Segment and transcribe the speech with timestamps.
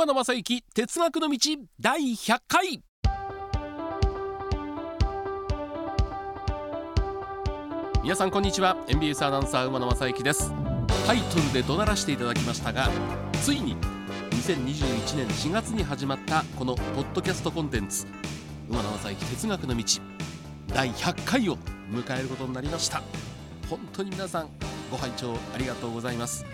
[0.00, 1.38] 馬野正幸哲学の道
[1.78, 2.82] 第100回。
[8.02, 8.82] 皆さんこんにちは。
[8.88, 10.54] NBS アナウンサー馬野正幸です。
[11.06, 12.88] タイトルで怒鳴らしていただきましたが
[13.42, 13.76] ついに
[14.30, 18.06] 2021年4月に始まったこのポッドキャストコンテンツ
[18.70, 19.84] 馬野正幸哲学の道
[20.68, 21.58] 第100回を
[21.90, 23.02] 迎えることになりました。
[23.68, 24.48] 本当に皆さん
[24.90, 26.46] ご拝聴ありがとうございます。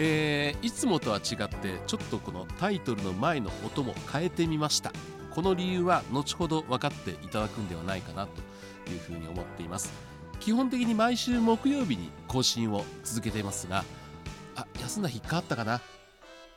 [0.00, 4.92] えー、いつもとは違ってちょっとこのタイトルの前の音も変えてみました。
[5.30, 9.92] この理由は後ほど分かっていただくんではないかなというふうに思っています。
[10.38, 13.84] 基本的に毎週木曜日に更新を続けていますが
[14.54, 15.80] あ休んだ日かあったかな。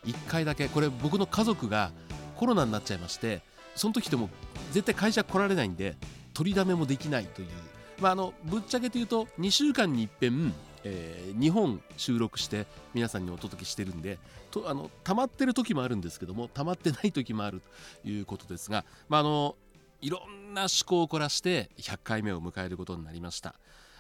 [0.06, 1.92] 1回だけこれ僕の家族が
[2.36, 3.42] コロナになっちゃいまして
[3.76, 4.30] その時でも
[4.72, 5.96] 絶対会社来られないんで
[6.34, 7.48] 取りだめもできないという。
[8.00, 10.54] まああのぶっちゃけというと2週間にいっぺん
[10.84, 14.18] えー、2本収録して皆さんにお届けしてるんで
[14.50, 17.62] とあの溜まってる時もあるんですけども溜まってない時もある
[18.04, 19.56] ということですが、まあ、あの
[20.02, 23.56] いろんな思考を凝らして100回目を迎えることになりました。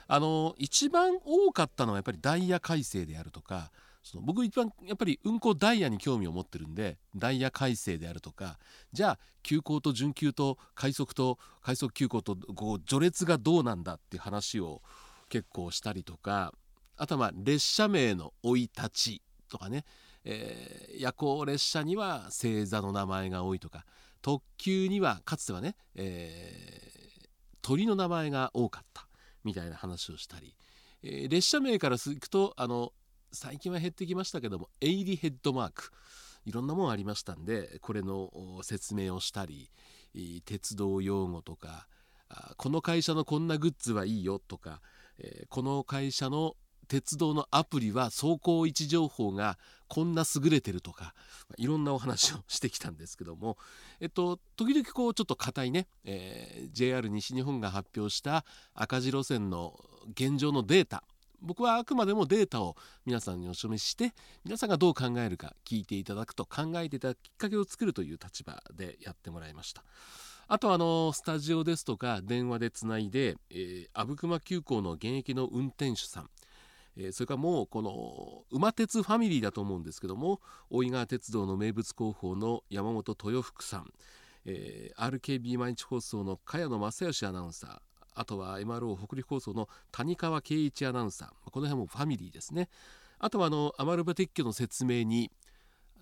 [0.07, 3.71] あの一番多かったのはやっぱりダイヤ改正であるとか
[4.03, 8.57] その僕一番やっぱり運行ダイヤに興味を持ってるんでダイヤ改正であるとか
[8.91, 14.81] じゃあ急行と準急と快速と快速急行とこう序列がどうなんだっていう話を
[15.29, 16.53] 結構したりとか
[17.01, 19.85] あとは列車名の生い立ちとかね、
[20.23, 23.85] えー、夜行列車には星座の名前が多いとか。
[24.21, 27.27] 特急にはかつてはね、えー、
[27.63, 29.07] 鳥の名前が多かった
[29.43, 30.55] みたいな話をしたり、
[31.01, 32.93] えー、列車名からいくとあの
[33.31, 35.89] 最近は減ってきましたけどもエイリヘッドマーク。
[36.45, 39.71] いろんなもんありましたんでこれの説明をしたり
[40.45, 41.87] 鉄道用語とか
[42.57, 44.81] この会社のこんなグッズはいいよとか、
[45.19, 46.55] えー、この会社の
[46.91, 49.57] 鉄道のアプリは走行位置情報が
[49.87, 51.13] こんな優れてるとか
[51.57, 53.57] いろんなお話をしてきたんですけども、
[54.01, 58.43] えっと、時々こうちょっと硬いね、えー、JR 西日本が発表した
[58.75, 59.79] 赤字路線の
[60.15, 61.05] 現状のデータ
[61.41, 64.11] 僕はあくまでもデータを皆さんにお示しして
[64.43, 69.85] 皆さんがどう考えるか聞いていただくと考えていただくきっかけを作るという立場でやってもらいました。
[70.49, 76.29] あとあのスタジオですとか電話でつないで、え、阿武隈急行の現役の運転手さん
[76.97, 83.93] えー、それからもうこの馬鉄ファミリーだと思うんですけども大井川鉄道の名物広報の山本豊福さん、
[84.45, 87.79] えー、RKB 毎日放送の茅野正義アナウンサー
[88.13, 92.69] あとは MRO 北陸放送の谷川圭一アナウンサーこの辺もファミリーですね。
[93.19, 95.31] あとはあのアマルバ鉄橋の説明に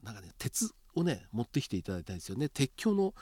[0.03, 2.49] なんかね鉄をね持ってきていただいたんですよね。
[2.49, 3.13] 鉄橋の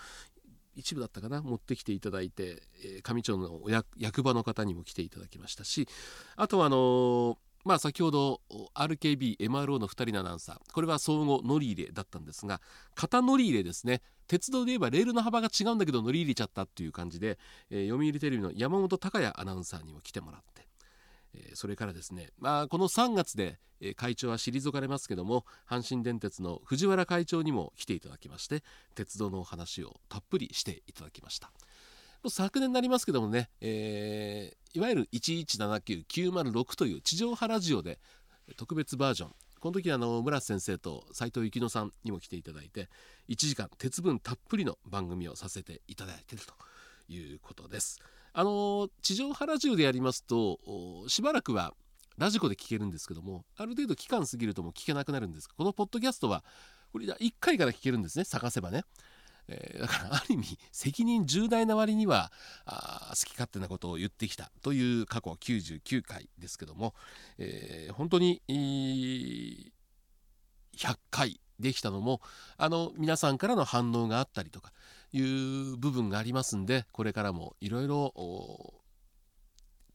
[0.75, 3.59] 一部だったかな持ってきていただいて、えー、上町の
[3.97, 5.87] 役場の方にも来ていただきましたし
[6.35, 8.39] あとはあのーまあ、先ほど
[8.75, 12.61] RKB、MRO の2人のアナウンサーこれは相互乗り入れだったんですが
[12.95, 17.37] 型乗り入れですね鉄道で言えばレールの幅が違うんだけど乗り入れちゃったっていう感じで、
[17.69, 20.67] えー、読売テレビの山本隆也アナウンサーにも来てもらって、
[21.33, 28.63] えー、それからですね、まあ、この3月で、え、会長は退かれますけども阪神電鉄の藤原会長にも来ていただきまして
[28.95, 31.51] 鉄道のお話をたっぷりしていただきました。
[32.29, 37.99] 昨年になりますけどもね、えー、いわゆる1179906という地上波ラジオで
[38.55, 39.31] 特別バージョン。
[39.59, 42.89] この時あの村瀬先生と斉藤幸乃さんにも来ていただいて
[43.27, 46.53] 1時間鉄分たっぷりの番組をさせていただいていると
[47.11, 47.99] いうことです。
[48.33, 50.59] あの地上波ラジオでやりますと
[51.07, 51.73] しばらくは
[52.17, 55.47] ラジコで聞けるんですけどもある程度期間過ぎるとも聞けなくなるんです。
[55.49, 56.43] このポッドキャストは
[56.91, 58.83] これ1回から聞けるんですね探せばね。
[59.49, 62.31] えー、だからある意味責任重大な割には
[62.65, 66.93] あ好き勝手なことを言ってきたという過去99回ですけども、
[67.37, 68.41] えー、本当に、
[70.77, 72.21] 100回できたのも
[72.57, 74.71] あの皆さんからの反応があったりとか
[75.11, 78.13] いう部分がありますんでこれからもいろいろ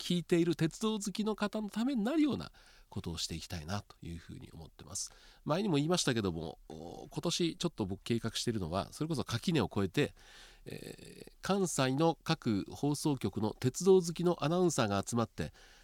[0.02, 2.50] 聞いている鉄道好きの方のためになるような
[2.88, 5.12] ことをしていきたいなというふうに思ってます。
[5.44, 10.14] 前にも言いましたけども今年ちょっと僕計画しているのはそれこそ垣根を越えて、
[10.66, 15.52] えー、関西の各放送局の鉄道好きのアナウンサーが集まって